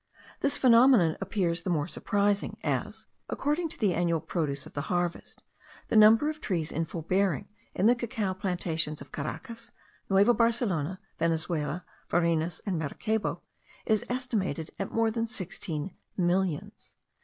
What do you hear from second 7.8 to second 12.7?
the cacao plantations of Caracas, Nueva Barcelona, Venezuela, Varinas,